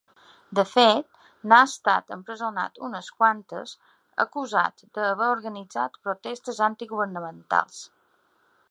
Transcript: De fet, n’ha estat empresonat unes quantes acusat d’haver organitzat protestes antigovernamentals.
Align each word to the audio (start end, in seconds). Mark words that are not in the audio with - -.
De 0.59 0.63
fet, 0.69 1.17
n’ha 1.51 1.59
estat 1.67 2.15
empresonat 2.15 2.81
unes 2.87 3.11
quantes 3.19 3.75
acusat 4.25 4.83
d’haver 4.97 5.29
organitzat 5.37 6.03
protestes 6.11 6.65
antigovernamentals. 6.73 7.87